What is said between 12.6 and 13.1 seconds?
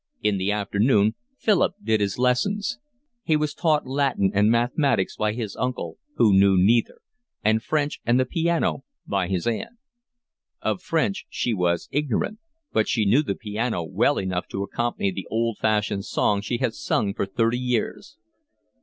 but she